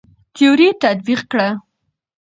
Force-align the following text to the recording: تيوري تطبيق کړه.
تيوري 0.35 0.67
تطبيق 0.81 1.21
کړه. 1.31 1.49